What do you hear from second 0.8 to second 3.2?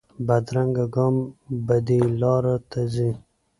ګام بدې لارې ته ځي